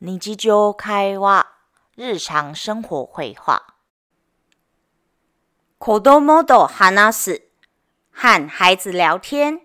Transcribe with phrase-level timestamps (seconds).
[0.00, 1.46] 日常会話
[1.96, 3.62] 日常生活会話
[5.78, 7.42] 子供と話す
[8.12, 9.60] 和孩子聊天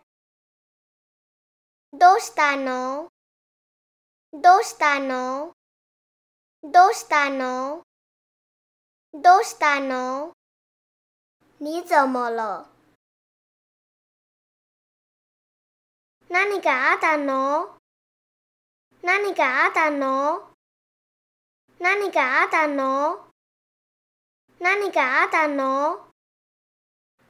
[1.91, 3.07] どうしたの
[4.33, 5.54] どうしたの
[6.71, 7.83] どうしたの？
[9.13, 10.31] どうしたの？
[11.59, 12.65] 你怎么了？
[16.27, 17.77] 何があったの？
[19.03, 20.41] 何があったの？
[21.79, 23.19] 何があったの？
[24.59, 25.99] 何があったの？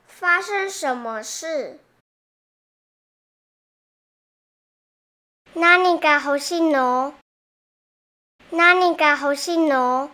[0.08, 1.78] 发生什么事？
[5.56, 7.14] 何か欲しいの？
[8.46, 10.12] 你想要什么？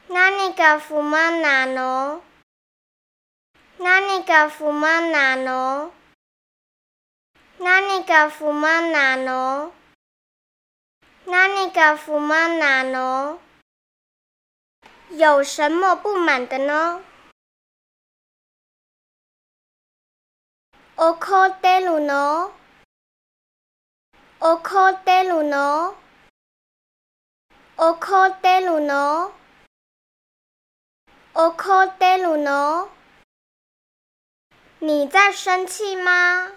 [0.09, 1.43] 哪里的不满
[1.75, 2.23] 呢？
[3.77, 5.12] 哪里的不满
[5.45, 5.93] 呢？
[7.59, 8.91] 哪里的不满
[9.23, 9.73] 呢？
[11.27, 13.39] 哪个的不满呢？
[15.11, 17.05] 有什么不满的呢？
[21.21, 22.53] 可得鲁の
[24.48, 25.97] 哦，考德鲁诺！
[27.75, 29.33] 哦，考德鲁诺！
[31.32, 32.88] 哦，考德鲁诺！
[34.78, 36.53] 你在生气吗？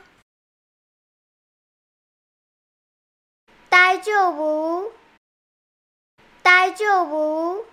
[3.72, 4.94] 呆舅父！
[6.44, 7.66] 呆舅父！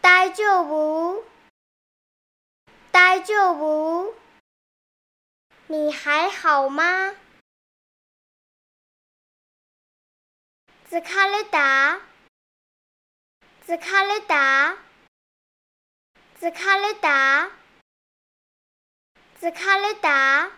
[0.00, 1.24] 呆舅父！
[2.92, 4.14] 呆舅父！
[5.66, 7.16] 你还好吗？
[10.94, 12.00] 自卡雷达，
[13.66, 14.78] 自卡雷达，
[16.38, 17.50] 自卡雷达，
[19.40, 20.52] 自卡雷达，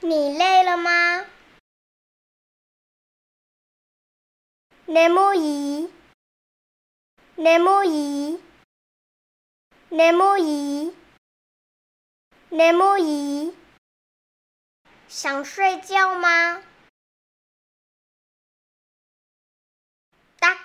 [0.00, 1.28] 你累了吗？
[4.86, 5.92] 内木姨，
[7.34, 8.40] 内木姨，
[9.90, 10.96] 内木姨，
[12.48, 13.54] 内木姨，
[15.08, 16.64] 想睡觉吗？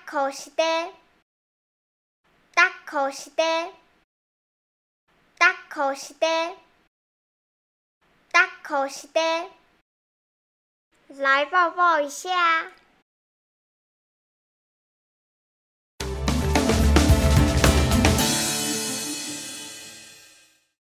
[0.10, 0.94] 靠实点，
[2.56, 3.74] 打靠实点，
[5.38, 6.56] 打靠实点，
[8.32, 9.52] 打靠实点，
[11.10, 12.72] 来抱抱一下。